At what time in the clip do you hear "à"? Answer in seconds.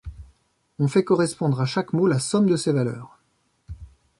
1.61-1.67